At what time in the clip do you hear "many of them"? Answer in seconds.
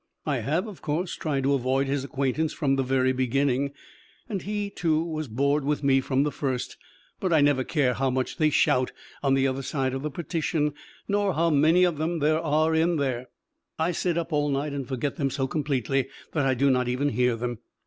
11.51-12.17